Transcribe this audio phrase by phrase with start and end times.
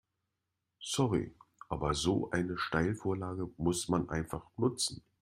[0.81, 1.35] Sorry,
[1.69, 5.03] aber so eine Steilvorlage muss man einfach nutzen.